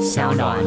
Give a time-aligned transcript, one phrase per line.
[0.00, 0.58] 小暖。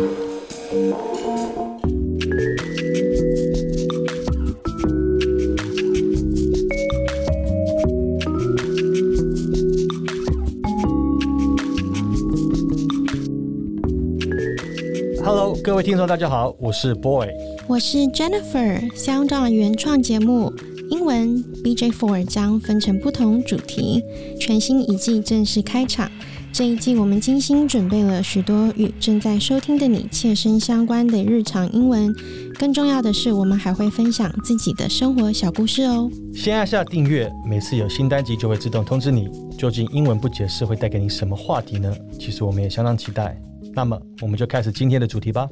[15.24, 17.30] Hello，各位听众，大家好，我是 Boy，
[17.68, 18.94] 我是 Jennifer。
[18.96, 20.54] 香港原创节目
[20.90, 24.04] 英文 BJ Four 将分成不同主题，
[24.40, 26.12] 全新一季正式开场。
[26.58, 32.16] 这一季我们精心准备了许多与正在收听的你切身相关的日常英文，
[32.58, 36.10] 更重要的是，我们还会分享自己的生活小故事哦。
[36.34, 39.28] 先按下订阅，每次有新单集就会自动通知你。
[39.58, 41.94] 究竟英文不解释会带给你什么话题呢？
[42.18, 43.38] 其实我们也相当期待。
[43.74, 45.50] 那么，我们就开始今天的主题吧。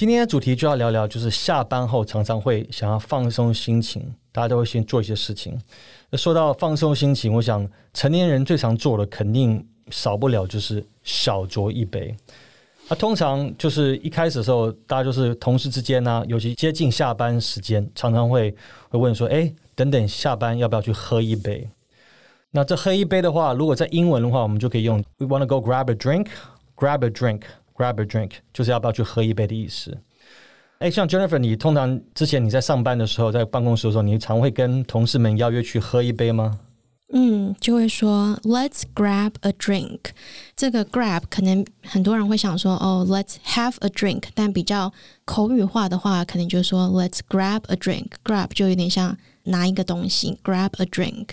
[0.00, 5.60] 今天的主题就要聊聊，就是下班后常常会想要放松心情，大家都会先做一些事情。
[6.08, 12.16] 那说到放松心情，我想成年人最常做的，肯定少不了就是小酌一杯。
[12.88, 18.56] 那通常就是一开始的时候，大家就是同事之间呢，尤其接近下班时间，常常会
[18.88, 21.68] 会问说：“哎。”等等，下班要不要去喝一杯？
[22.52, 26.28] 那这喝一杯的话，如果在英文的话，我们就可以用 "We want to go grab a drink,
[26.74, 27.42] grab a drink,
[27.80, 29.96] grab a drink"，就是要不要去喝一杯的意思。
[30.80, 36.60] 哎，像 Jennifer，你通常之前你在上班的时候，在办公室的时候，你常会跟同事们邀约去喝一杯吗？
[37.12, 39.98] 嗯，就会说 "Let's grab a drink"。
[40.54, 44.92] 这个 grab 可能很多人会想说哦，"Let's have a drink"，但比较
[45.24, 48.10] 口语化的话，可能就说 "Let's grab a drink"。
[48.24, 49.16] grab 就有点像。
[49.44, 51.28] 拿一个东西，grab a drink。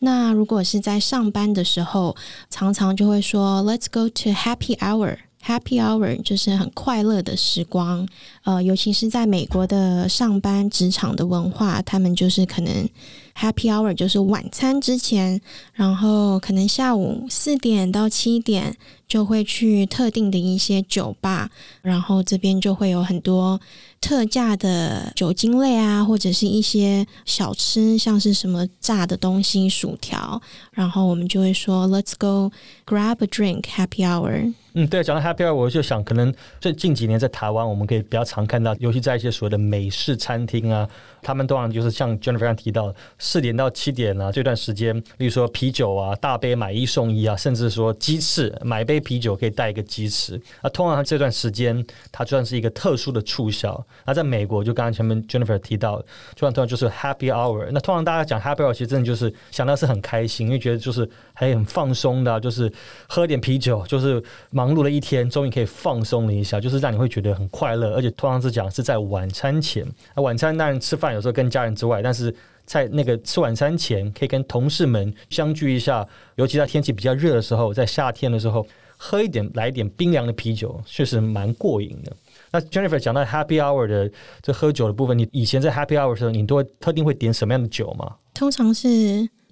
[0.00, 2.16] 那如果是在上班的时候，
[2.48, 5.18] 常常就会说，Let's go to happy hour。
[5.44, 8.06] Happy hour 就是很快乐的时光。
[8.44, 12.88] 呃，尤其是在美国的上班职场的文化，他们就是可能
[13.36, 15.40] Happy hour 就是晚餐之前，
[15.72, 18.76] 然后可能下午四点到七点
[19.08, 21.50] 就会去特定的一些酒吧，
[21.82, 23.60] 然后这边就会有很多。
[24.02, 30.42] 特价的酒精类啊，或者是一些小吃，像是什么炸的东西、薯条，
[30.72, 32.50] 然后我们就会说，Let's go
[32.84, 34.52] grab a drink, happy hour。
[34.74, 40.88] 嗯，对，讲到 happy hour，我就想，可能最近几年在台湾，我们可以比较常看到，尤其在一些所谓的美式餐厅啊。
[41.22, 42.92] 他们通常就是像 Jennifer 刚提到，
[43.24, 50.34] 四点到七点啊这段时间，例如说啤酒啊，大杯买一送一啊，甚至说鸡翅，买杯啤酒可以带一个鸡翅。
[50.60, 53.86] 啊，通常这段时间它算是一个特殊的促销。
[54.04, 56.00] 那在美国，就刚刚前面 Jennifer 提到，
[56.34, 57.68] 就常通常就是 Happy Hour。
[57.70, 62.70] 那通常大家讲 Happy Hour，其实真的就是想到是很开心，因为觉得就是还很放松的，就是
[63.08, 67.94] 喝点啤酒，就是忙碌了一天，终于可以放松了一下，就是让你会觉得很快乐。
[67.94, 71.14] 而且通常是讲是在晚餐前，那晚餐当然吃饭。
[71.14, 76.06] 有时候跟家人之外，但是在那个吃晚餐前，可以跟同事们相聚一下，
[76.36, 82.12] 尤其在天气比较热的时候，在夏天的时候，喝一点来一点冰凉的啤酒，确实蛮过瘾的。
[82.50, 88.16] 那 Jennifer 讲到 Happy Hour 的这喝酒的部分，你以前在 Happy Hour 的时候，你都会特定会点什么样的酒吗？
[88.34, 88.88] 通常是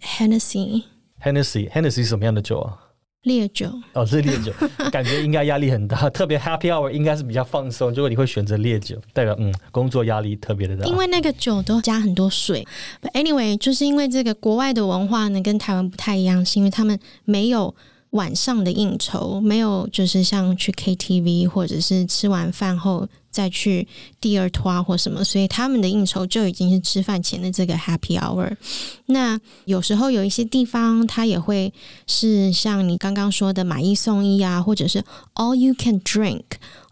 [0.00, 0.84] Hennessy。
[1.22, 2.78] Hennessy，Hennessy 是什么样的酒啊？
[3.24, 4.52] 烈酒哦，是烈酒，
[4.90, 6.08] 感觉应该压力很大。
[6.10, 7.90] 特别 Happy Hour 应该是比较放松。
[7.90, 10.86] 如果你会选择烈酒，代表嗯，工作压力特别的大。
[10.86, 12.66] 因为那个酒都加很多水。
[13.14, 17.74] Anyway，就是因为这个国外的文化呢，跟台湾不太一样，是因为他们没有。
[18.10, 23.86] 晚上的应酬没有，就是像去 KTV 或者是吃完饭后再去
[24.20, 28.56] 第二拖或什么，所以他们的应酬就已经是吃饭前的这个 Happy Hour。
[29.06, 31.72] 那有时候有一些地方，它也会
[32.06, 35.04] 是像你刚刚说的买一送一啊，或者是
[35.34, 36.42] All You Can Drink。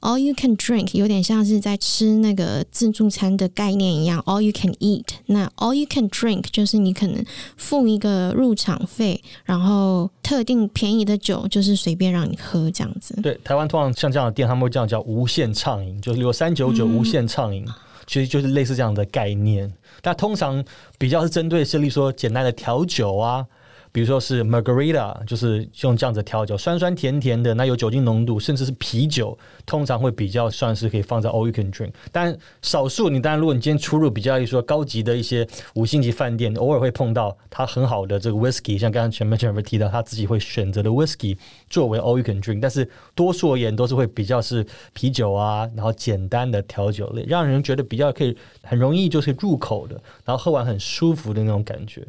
[0.00, 4.22] All you can drink 有点像是在吃那个自助餐的概念一样。
[4.26, 7.24] All you can eat，那 All you can drink 就是你可能
[7.56, 13.20] 付一个入场费，然后特定便宜的酒就是随便让你喝这样子。
[13.22, 17.66] 对，台湾通常像这样的店，他们会这样叫无限畅饮，就是有三九九无限畅饮，
[18.06, 19.72] 其实就是类似这样的概念。
[20.00, 20.64] 但通常
[20.96, 23.44] 比较是针对，是例如说简单的调酒啊。
[23.92, 29.36] 比如说是 Margarita，就是用这样子调酒，酸酸甜甜的，那有酒精浓度，甚至是啤酒，
[29.66, 31.92] 通常会比较算是可以放在 All You Can Drink。
[32.12, 41.36] 但少数你当然，如果你今天出入比较一说高级的一些五星级饭店，偶尔会碰到它很好的这个 Whisky，像刚刚前面前面提到他自己会选择的 Whisky
[41.68, 42.60] 作为 All You Can Drink。
[42.60, 52.06] 但是多数而言都是会比较是啤酒啊，然后简单的调酒类，让人觉得比较可以很容易就是入口的，然后喝完很舒服的那种感觉。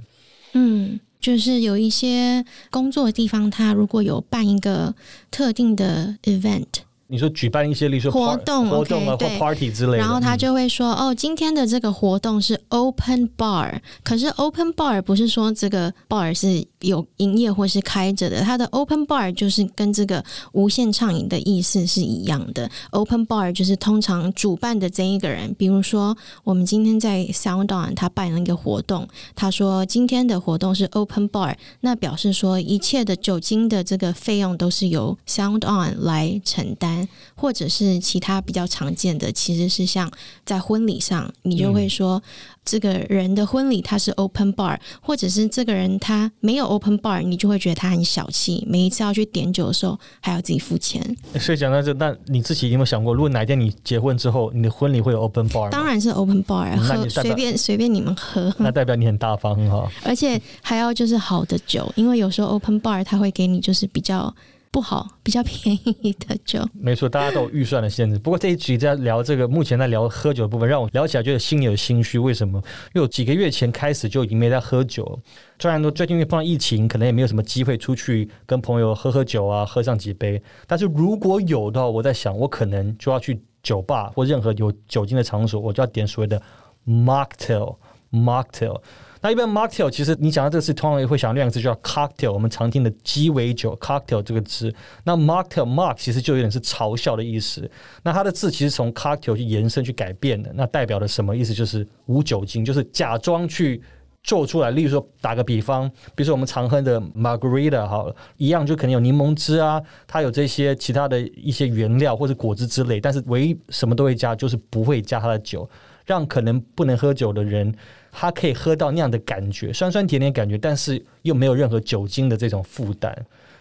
[0.54, 1.00] 嗯。
[1.20, 4.96] 就是有一些工作的地方，他如果有办一个
[5.30, 6.66] 特定的 event，
[7.12, 22.70] 你说举办一些，例活动活动啊或 party 之类的，然后他嗯就会说：“哦，今天的这个活动是 open bar，可是 open bar 不是说这个 bar 是有营业或是开着的，它的 open bar 就是跟这个无限畅饮的意思是一样的。
[22.92, 36.99] open bar 就是通常主办的这一个人，比如说我们今天在 Sound On 他办了一个活动，他说今天的活动是 open bar，那表示说一切的酒精的这个费用都是由 Sound On 来承担。”
[37.36, 40.10] 或者是其他比较常见的，其实是像
[40.46, 42.22] 在婚礼上，你就会说、
[42.64, 51.04] 这个人的婚礼他是 open bar，或者是这个人他没有 open bar，你就会觉得他很小气，每一次要去点酒的时候还要自己付钱。
[51.40, 55.70] 所以讲到这，那你自己有没有想过，如果哪一天你结婚之后，你的婚礼会有 open bar？
[55.70, 59.90] 当然是 open bar，喝随便随便你们喝，那代表你很大方，很好。
[60.04, 64.34] 而且还要就是好的酒，因为有时候 open bar 他会给你就是比较
[64.72, 66.64] 不好、比较便宜的酒。
[66.74, 68.20] 没错，大家都有预算的限制。
[68.20, 72.20] 不过这一集在聊这个，目前在聊喝酒的部分，让我聊起来觉得心有心虚。
[72.20, 72.60] 为什么？
[72.94, 75.20] 因为我几个月前开始就已经没在喝酒，
[75.60, 80.42] 虽然说最近因为碰到疫情，可能也没有什么机会出去跟朋友喝喝酒啊，喝上几杯。
[80.68, 86.42] 但是如果有的话，我在想，我可能就要去酒吧或任何有酒精的场所，我就要点所谓的
[86.86, 87.76] mocktail
[88.12, 88.80] mocktail。
[89.22, 94.74] 那一般 mocktail 其实你讲到这个词，通常也会想到两个字叫 cocktail，我们常听的鸡尾酒 cocktail 这个字。
[95.04, 97.70] 那 mocktail mock 其实就有点是嘲笑的意思。
[98.04, 101.54] 那它的字其实从 cocktail 去延伸去改变的，那代表的什么意思？
[101.54, 103.82] 就是无酒精，就是假装去。
[104.22, 115.68] 做出来，例如说打个比方，比如说我们常喝的 margarita 好，一样就可能有柠檬汁啊，它有这些其他的一些原料或者果汁之类，但是唯一什么都会加，就是不会加它的酒，
[116.06, 117.74] 让可能不能喝酒的人，
[118.12, 123.16] 他可以喝到那样的感觉，酸酸甜甜感觉，但是又没有任何酒精的这种负担。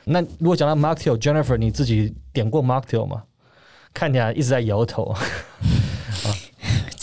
[0.04, 3.22] 那如果讲到 mocktail，Jennifer 你自己点过 mocktail 吗？
[3.92, 5.20] 看起来一直在摇头，啊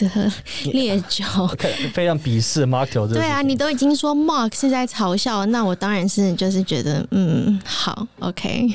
[0.08, 0.30] 喝
[0.72, 1.24] 烈酒。
[1.94, 8.68] 非常鄙视 mocktail 这对啊，你都已经说 Mark 是在嘲笑，那我当然是就是觉得，嗯，好，OK，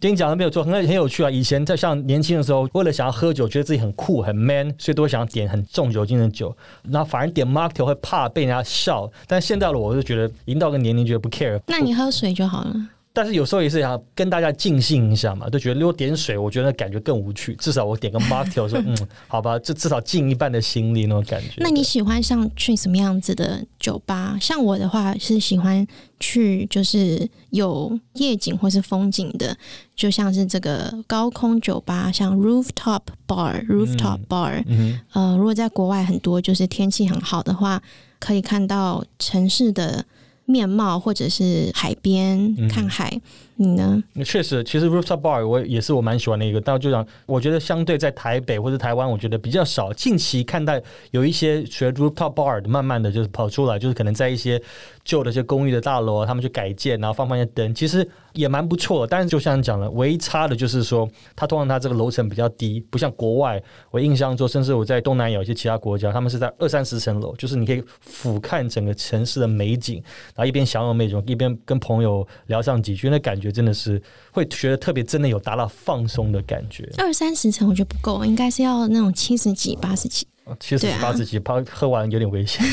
[0.00, 1.30] 跟你讲的没有错，很很有趣啊。
[1.30, 6.56] 以前在像年轻的时候，为了想要喝酒，觉得自己很酷很 man，所以都会想要点很重酒精的酒。
[6.90, 9.10] 然后反而点 mocktail 会怕被人家笑。
[9.26, 11.60] 但现在的我就觉得，已经到个年龄，觉得不 care。
[11.66, 12.74] 那你喝水就好了。
[13.12, 17.54] 但是有时候也是想跟大家尽兴一下嘛，就觉得如果点水，我觉得感觉更无趣。
[17.56, 18.96] 至少我点个 mocktail 说，嗯，
[19.28, 21.56] 好吧，这至少尽一半的心力那种感觉。
[21.58, 24.38] 那你喜欢上去什么样子的酒吧？
[24.40, 25.86] 像我的话是喜欢
[26.18, 29.54] 去就是有夜景或是风景的，
[29.94, 34.62] 就像是这个高空酒吧，像 rooftop bar、rooftop bar。
[34.66, 37.82] 嗯呃，如果在国外很多就是天气很好的话，
[38.18, 40.04] 可以看到城市的
[40.44, 43.20] 面貌，或者是海边、嗯看海。
[43.56, 44.02] 你呢？
[44.14, 49.92] 哼，确实，其实 rooftop bar 我也是我蛮喜欢的一个，但就讲，我觉得相对在台北或者台湾，我觉得比较少。
[49.92, 50.74] 近期看到
[51.12, 54.60] 有一些学 rooftop bar 的，慢慢的就是跑出来，就是可能在一些
[55.04, 59.06] 旧的一些公寓的大楼，他们去改建，然后放放一些灯，其实也蛮不错。
[59.06, 63.62] 但是就像你讲了，唯一差的就是说，它通常它这个楼层比较低，不像国外。
[63.90, 69.96] 我印象中，甚至我在东南亚有一些其他国家，他们是在二三十层楼，就是你可以俯瞰整个城市的美景，
[70.34, 74.00] 然后一边享有美景，一边跟朋友聊上几句，那感觉真的是
[74.30, 76.88] 会觉得特别，真的有达到放松的感觉。
[76.98, 80.26] 二三十层我觉得不够，应该是要那种七十几、八十几。
[80.58, 82.64] 七十对啊八十几，怕喝完有点危险。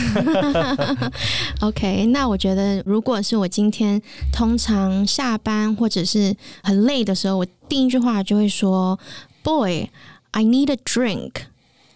[1.62, 4.02] OK，那我觉得，如果是我今天
[4.34, 9.00] 通常下班或者是很累的时候，我第一句话就会说
[9.44, 9.90] ：“Boy,
[10.32, 11.32] I need a drink.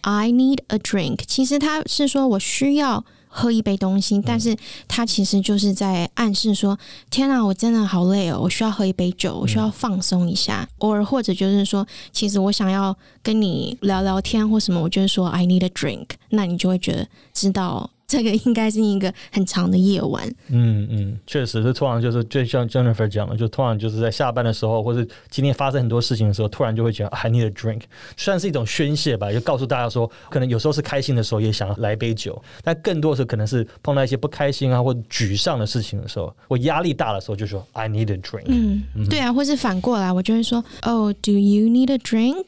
[0.01, 3.03] I need a drink。”其实他是说我需要
[3.36, 4.56] 喝一杯东西，但是
[4.88, 6.78] 他其实就是在暗示说
[7.10, 10.68] ：“天啊，我真的好累哦，我需要喝一杯酒，我需要放松一下。
[10.78, 17.90] 偶尔或者就是说，其实我想要跟你聊聊天或什么，我就是说 I need a drink，那你就会觉得知道。
[18.13, 27.82] 这个应该是一个很长的夜晚，嗯嗯，确实，是通常就是就像 Jennifer 讲的，就通常就是在下班的时候，或者今天发生很多事情的时候，突然就会觉得 I need a drink，
[28.15, 38.46] 算是一种宣泄吧，就告诉大家说，可能有时候是开心的时候也想要来杯酒，但更多的时候可能是碰到一些不开心啊或沮丧的事情的时候，或压力大的时候，就说 I need a drink。
[38.46, 42.46] 嗯，对啊，或是反过来，我就会说，Oh, do you need a drink？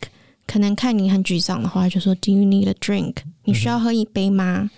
[0.48, 3.16] 可能看你很沮丧的话，就说 Do you need a drink？
[3.46, 4.60] 你需要喝一杯吗？
[4.62, 4.70] 嗯，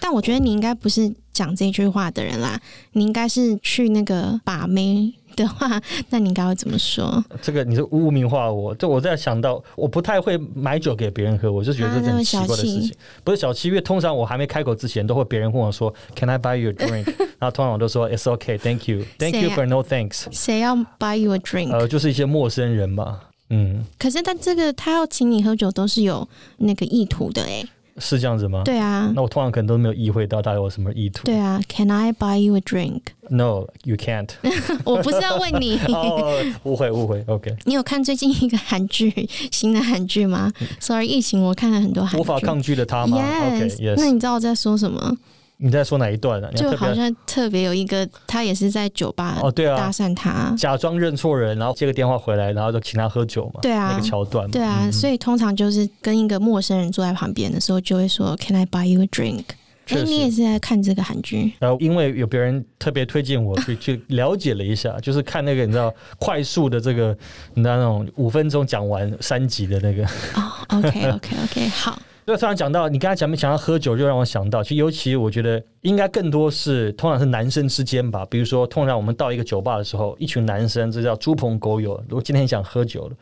[0.00, 2.60] 但我觉得你应该不是讲这句话的人啦，
[2.92, 7.24] 你应该是去那个把妹的话，那你应该会怎么说？
[7.40, 12.92] 这个你是污名化我，这我在想到，我不太会买酒给别人喝，我就觉得这是很奇怪的事情。
[13.24, 17.06] 不是小七，因为通常我还没开口之前，都会别人问我说 “Can I buy you a drink？”
[17.38, 21.72] 然后通常我都说 “It's okay, thank you, thank you for no thanks。”谁要 buy you a drink？
[21.72, 23.20] 呃，就是一些陌生人嘛。
[23.48, 23.84] 嗯。
[23.98, 27.64] 可是，但这个他要请你喝酒，都是有那个意图的，哎。
[27.98, 28.62] 是这样子吗？
[28.64, 31.24] 对啊，那我通常可能都没有意会到大家有什么意图。
[31.24, 33.00] 对啊，Can I buy you a drink?
[33.28, 34.28] No, you can't.
[34.84, 35.78] 我不是要问你。
[35.92, 36.32] 哦，
[36.64, 37.24] 误会误会。
[37.26, 37.54] OK。
[37.64, 42.18] 你有看最近一个韩剧，新的韩剧吗？Sorry，疫情我看了很多韩剧。
[42.18, 43.94] 无法抗拒的他吗？Yes。
[43.96, 45.16] 那你知道我在说什么？
[45.58, 46.50] 你在说哪一段呢？
[46.52, 53.60] 就好像特别有一个，他也是在酒吧哦，对啊，搭讪他，假装认错人，然后接个电话回来，然后就请他喝酒嘛。
[53.62, 54.50] 对啊，那个桥段。
[54.50, 59.44] 对啊，所以通常就是跟一个陌生人坐在旁边的时候，就会说 “Can I buy you a drink？”
[59.88, 61.52] 哎，你也是在看这个韩剧？
[61.60, 67.16] 然后因为有别人特别推荐我，去 去了解了一下，就是看那个你知道快速的这个，
[67.54, 70.04] 你知道那种五分钟讲完三集的那个。
[70.34, 71.98] 哦，OK OK OK，好。
[72.26, 78.26] 对，突然讲到你刚才讲没讲到喝酒，就让我想到，其实尤其我觉得应该更多是通常是男生之间吧。
[78.28, 81.94] 比如说，通常我们到一个酒吧的时候，一群男生这叫猪朋狗友。
[82.08, 83.16] 如果今天想喝酒了，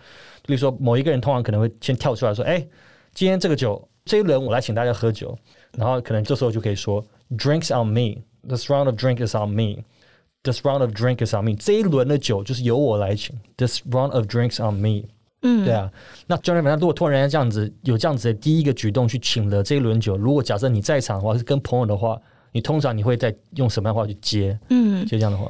[0.47, 2.67] 比如说某一个人通常可能会先跳出来说：“哎，
[3.13, 5.39] 今天这个酒这一轮我来请大家喝酒。”
[5.77, 7.05] 然后可能这时候就可以说
[7.37, 8.23] ：“Drinks on me.
[8.49, 9.83] This round of drink is on me.
[10.43, 11.55] This round of drink is on me.
[11.57, 13.39] 这一轮的酒就是由我来请。
[13.59, 15.09] This round of drinks on me.”
[15.45, 15.89] 嗯，对啊，
[16.27, 22.21] 那教练，如果突然人家这样子有这样子的第一个举动去请了这一轮酒，如果假设你在场的话是跟朋友的话，
[22.51, 24.59] 你通常你会在用什么样的话去接？
[24.71, 25.47] 嗯，就这样的话，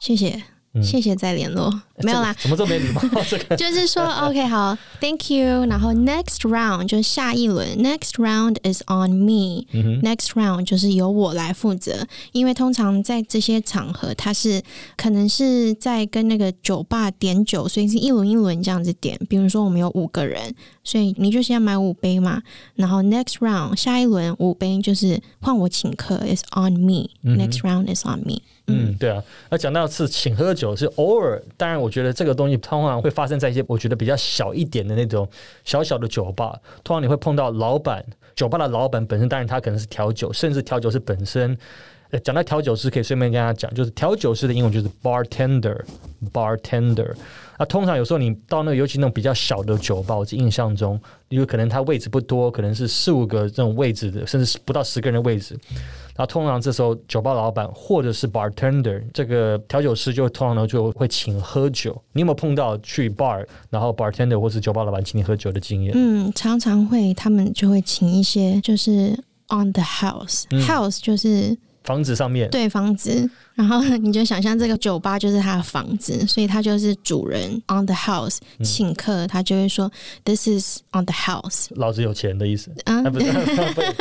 [0.00, 0.42] 谢谢。
[0.82, 1.72] 谢谢再联络，
[2.02, 3.00] 没有啦，怎么这么没礼貌？
[3.28, 5.66] 这个就是说， OK，好，Thank you。
[5.66, 9.66] 然后 Next round 就是下一轮，Next round is on me。
[10.02, 14.62] Next round 就是由我来负责，因为通常在这些场合，他是
[14.96, 19.18] 可能是在跟那个酒吧点酒，所以是一轮一轮这样子点。
[19.28, 22.42] 比如说我们有五个人，所以你就先买五杯嘛。
[22.74, 27.08] 然后 Next round 下一轮五杯就是换我请客，is on me。
[27.24, 28.42] Next round is on me。
[28.68, 35.28] 嗯，对啊，那讲到是请喝酒是偶尔，当然我觉得这个东西通常会发生在一些我觉得比较小一点的那种
[35.64, 38.04] 小小的酒吧，通常你会碰到老板，
[38.36, 41.56] 酒吧的老板本身，当然他可能是调酒，甚至调酒师本身。
[42.24, 47.14] 讲到调酒师，可以顺便跟大家讲，就是调酒师的英文就是 bartender，bartender。
[47.58, 50.98] 那通常有时候你到那个，尤其那种比较小的酒吧，我印象中，
[51.28, 55.54] 因为可能它位置不多，可能是四五个这种位置的，甚至不到十个人的位置。
[56.18, 61.92] 然后通常这时候酒吧老板或者是 bartender 这个调酒师就通常呢就会请喝酒。
[62.12, 65.92] 你有没有碰到去 bar，然后 bartender 或是酒吧老板请你喝酒的经验？
[65.94, 69.12] 嗯，常常会，他们就会请一些就是
[69.48, 71.56] on the house，house 就是。
[71.84, 79.90] 房子上面对房子，然后你就想象这个酒吧就是他的房子，所以他就是主人 on the house 请客，他就会说
[80.22, 82.70] this is on the house， 老子有钱的意思。
[82.84, 83.40] 啊，不是 不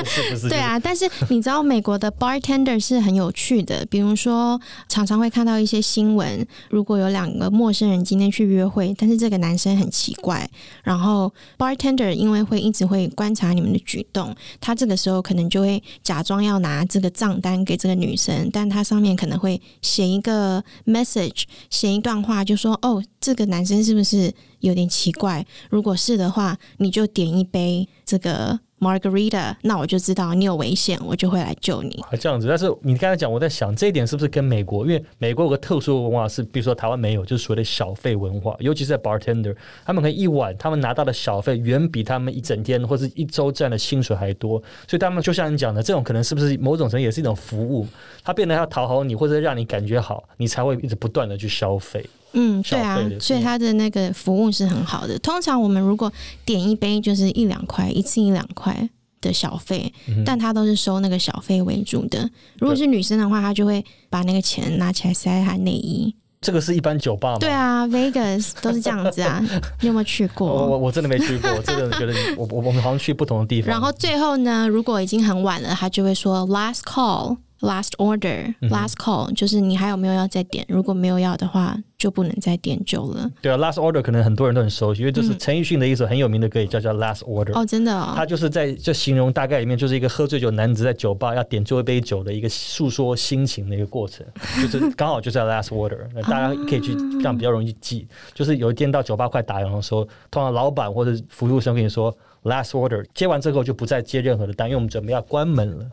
[0.05, 4.59] 是不是，对啊，但是你知道美国的 bartender 是很有趣的，比如说
[4.89, 10.49] 常常会看到一些新闻，如果有两个陌生人今天去约会，但是这个男生很奇怪，
[10.83, 17.77] 然后 bartender 因为会一直会观察你们的举动，他这个时候可能就会假装要拿这个账单给。
[17.77, 19.46] 这个女生，但他上面可能会
[19.81, 25.45] 写一个 message，写一段话，就说：“哦，这个男生是不是有点奇怪？
[25.69, 32.00] 如果是的话，你就点一杯这个。” Margarita，那我就知道你有危险，我就会来救你。
[32.19, 34.86] 这样子，但是你刚才讲，我在想这一点是不是跟美国？
[34.86, 47.88] 因为美国有个特殊的文化是，比如说台湾没有，就是所谓的小费文化，尤其是在 bartender，他们可以一晚他们拿到的小费远比他们一整天或者一周赚的薪水还多，所以他们就像你讲的，这种可能是不是某种程度也是一种服务？
[48.24, 52.05] 他变得要讨好你，或者让你感觉好，你才会一直不断的去消费。
[52.34, 55.17] 嗯，对啊，所以他的那个服务是很好的。
[55.19, 56.12] 通常我们如果
[56.46, 58.89] 点一杯就是一两块，一次一两块
[59.22, 59.91] 的小费，
[60.25, 62.29] 但他都是收那个小费为主的。
[62.60, 66.13] 如果是女生的话，她就会把那个钱拿起来塞她内衣。
[66.39, 67.39] 这个是一般酒吧吗？
[67.39, 69.43] 对啊，Vegas 都是这样子啊。
[69.81, 70.48] 你有没有去过？
[70.48, 73.72] 我我真的没去过，我真的觉得我我我们好像去不同的地方。
[73.72, 77.38] 然后最后呢，如果已经很晚了，他就会说 Last call。
[77.61, 80.63] Last order, last call，就是你还有没有要再点？
[80.69, 83.27] 如果没有要的话，就不能再点酒了。
[83.41, 87.59] 对啊，last order 可能很多人都很熟悉，因为这是陈奕迅的一首很有名的歌，也叫叫 Last Order。
[87.59, 88.13] 哦，真的哦。
[88.15, 94.23] 他就是在就形容大概里面就是一个喝醉酒男子在酒吧要点最后一杯酒的一个诉说心情的一个过程，
[94.61, 98.07] 就是刚好就在 Last Order，那大家可以去这样比较容易记。
[98.35, 105.85] 就是有一天到酒吧快打烊的时候，通常老板或者服务生跟你说 Last Order，接完之后就不再接任何的单，因为我们准备要关门了。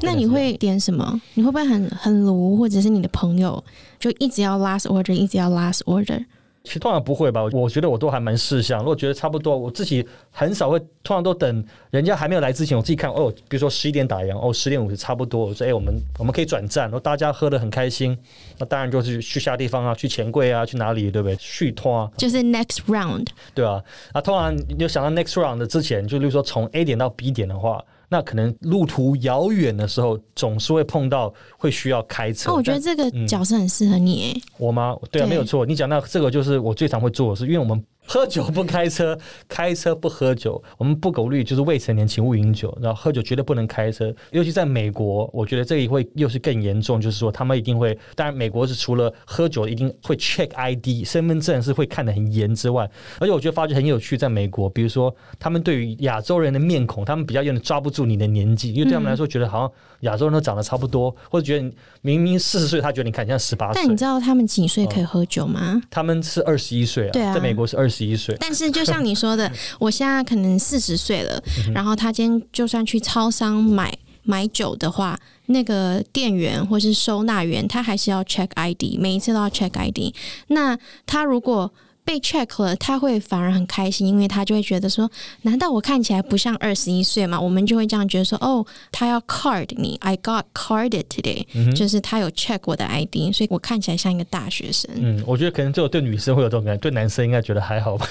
[0.00, 1.20] 那你会点什么？
[1.34, 3.62] 你会不会很很炉，或者是你的朋友
[3.98, 6.24] 就一直要 last order，一直要 last order？
[6.64, 8.78] 其实通常不会吧，我觉得我都还蛮事项。
[8.78, 18.16] 如果觉得差不多，我自己很少会，通常都等人家还没有来之前，我自己看哦，比如说十一点打烊，哦十点五十差不多，我说哎，我们我们可以转站，然后大家喝的很开心，
[18.58, 21.36] 那当然就是去下地方啊，去钱柜啊，去哪里，对不对？
[21.40, 23.82] 续托啊，就是 next round，对啊，
[24.12, 27.84] 啊，通常你就想到 next round 的之前，就例如说从 A 点到 B 点的话。
[28.12, 32.50] 那可能路途遥远的时候，总是会碰到会需要开车。
[32.50, 34.94] 那我觉得这个角色很适合你，我吗？
[35.10, 35.64] 对啊，没有错。
[35.64, 37.82] 你讲到这个，就是我最常会做的事，因为我们。
[38.06, 39.18] 喝酒不开车，
[39.48, 40.62] 开车不喝酒。
[40.76, 44.14] 我们不鼓励就是未成年请勿饮酒，然后喝酒绝对不能开车。
[44.30, 63.80] 尤其在美国，我觉得这一会又是更严重，就是说他们一定会，当然美国是除了喝酒一定会 check ID 身份证是会看得很严之外，而且我觉得发觉很有趣，在美国，比如说他们对于亚洲人的面孔，他们比较有点抓不住你的年纪，因为对他们来说觉得好像亚洲人都长得差不多，或者觉得明明四十岁，他觉得你看像十八岁。
[63.80, 65.80] 但你知道他们几岁可以喝酒吗？
[65.88, 68.36] 他们是二十一岁啊，在美国是二十一岁。
[68.40, 71.40] 但是就像你说的， 我现在可能四十岁了，
[71.72, 80.14] 然后他今天就算去超商买买酒的话，那个店员或是收纳员，他还是要 check ID，每一次都要 check ID。
[80.48, 81.70] 那他如果
[82.04, 85.10] 被 check 了，他会反而很开心，因为他就会觉得说，
[85.42, 87.40] 难道我看起来不像二十一岁吗？
[87.40, 91.44] 我们就会这样觉得说，哦，他要 card 你，I got carded today，
[91.74, 94.90] 就是他有 check 我的 ID，所以我看起来像一个大学生。
[94.96, 98.06] 嗯，我觉得可能只有对女生会有这种感觉，对男生应该觉得还好吧。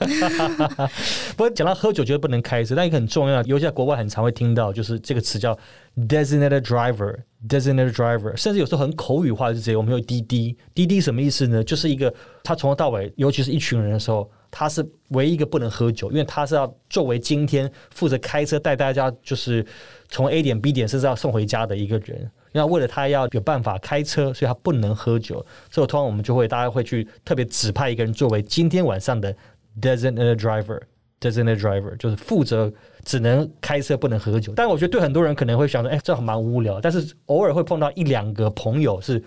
[1.36, 5.56] 不过讲到喝酒，绝对不能开车，但一个很重要，尤其在国外很常会听到，就是这个词叫。
[5.96, 7.16] Designated driver,
[7.48, 10.56] designated driver，甚至有时候很口语化，就直接我们用滴滴。
[10.74, 11.62] 滴滴什么意思呢？
[11.62, 12.12] 就是一个
[12.42, 19.64] 他从头到尾，尤其是一群人的时候，他是唯一一个不能喝酒，因为他是要作为今天负责开车带大家，就是
[20.08, 22.30] 从 A 点 B 点，甚至要送回家的一个人。
[22.52, 25.44] 那为了他要有办法开车，所以他不能喝酒。
[25.70, 29.36] 所以通常我们就会大家会去特别指派一个人作为今天晚上的
[29.80, 30.80] designated driver。
[31.20, 32.72] Designer driver 就是负责
[33.04, 36.80] 只能开车不能喝酒，但我觉得对很多人可能会想着，哎，这蛮无聊。
[36.80, 39.22] 但是偶尔会碰到一两个朋友是。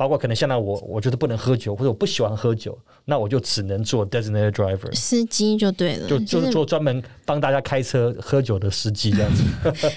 [0.00, 9.42] 包括可能现在我，我觉得不能喝酒，或者我不喜欢喝酒，那我就只能做 designated driver，司机就对了，就就是做专门帮大家开车喝酒的司机这样子。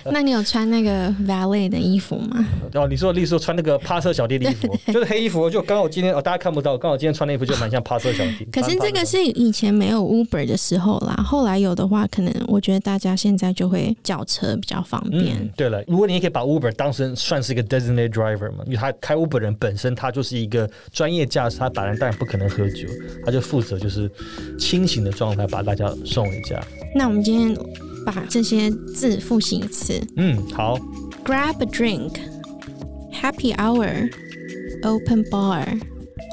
[0.12, 2.46] 那你有穿那个 valet 的衣服吗？
[2.76, 8.46] 哦，你说，例如说穿那个趴车小弟的衣服， 就是黑衣服，就刚好今天哦，大家看不到，刚好今天穿那衣服就蛮像趴车小弟。
[8.52, 15.50] 可是这个是以前没有 Uber 的时候啦，后来有的话，可能我觉得大家现在就会叫车比较方便。
[15.56, 19.93] 对了，如果你也可以把 Uber 当成算是一个 designated driver 嘛，因为他开 Uber 人本身。
[19.94, 22.88] 他就是一个专业驾驶，他打人当然不可能喝酒，
[23.26, 24.10] 他就负责就是
[24.58, 26.60] 清醒的状态把大家送回家。
[26.96, 27.58] 那我们今天
[28.06, 30.02] 把这些字复习一次。
[30.18, 30.78] 嗯，好。
[31.24, 32.20] Grab a drink,
[33.14, 34.10] happy hour,
[34.84, 35.80] open bar,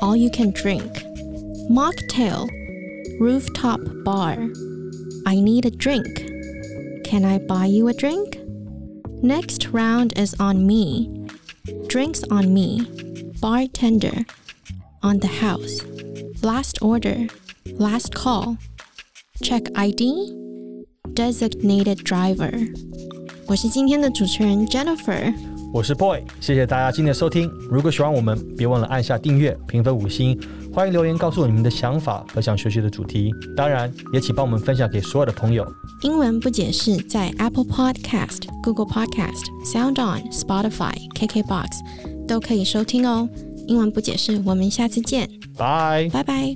[0.03, 0.90] all you can drink,
[1.70, 2.49] mocktail,
[3.20, 4.37] rooftop bar.
[5.25, 6.29] I need a drink.
[7.05, 8.40] Can I buy you a drink?
[9.23, 11.09] Next round is on me.
[11.87, 12.81] Drinks on me.
[13.39, 14.25] bartender
[15.01, 15.81] on the house.
[16.41, 17.27] Last order,
[17.77, 18.58] last call.
[19.41, 20.34] Check ID,
[21.13, 22.69] designated driver.
[23.47, 25.34] 我是今天的主持人 Jennifer。
[25.73, 27.49] 我是 Boy，谢谢大家今天的收听。
[27.69, 30.39] 如果喜欢我们，别忘了按下订阅、评分五星。
[30.73, 33.34] 欢迎留言告诉我你们的想法和想学习的主题。
[33.55, 35.65] 当然，也请帮我们分享给所有的朋友。
[36.01, 42.09] 英文不解释在 Apple Podcast、Google Podcast、Sound On、Spotify、KKBox。
[42.30, 43.28] 都可以收听哦。
[43.66, 46.54] 英文不解释，我们下次见，拜拜拜。